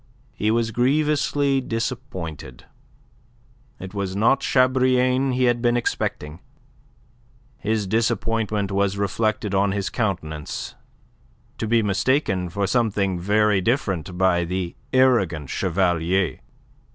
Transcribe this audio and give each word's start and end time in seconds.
He 0.33 0.49
was 0.49 0.71
grievously 0.71 1.61
disappointed. 1.61 2.65
It 3.79 3.93
was 3.93 4.15
not 4.15 4.39
Chabrillane 4.41 5.33
he 5.35 5.43
had 5.43 5.61
been 5.61 5.77
expecting. 5.77 6.39
His 7.59 7.85
disappointment 7.85 8.71
was 8.71 8.97
reflected 8.97 9.53
on 9.53 9.73
his 9.73 9.91
countenance, 9.91 10.73
to 11.59 11.67
be 11.67 11.83
mistaken 11.83 12.49
for 12.49 12.65
something 12.65 13.19
very 13.19 13.61
different 13.61 14.17
by 14.17 14.43
the 14.43 14.75
arrogant 14.91 15.51
Chevalier. 15.51 16.39